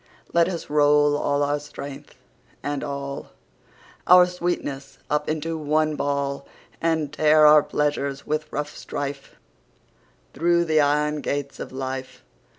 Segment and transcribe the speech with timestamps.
[0.33, 2.15] Let us roll all our Strength,
[2.63, 3.27] and allOur
[4.27, 9.35] sweetness, up into one Ball:And tear our Pleasures with rough strife,
[10.33, 12.23] Thorough the Iron gates of Life.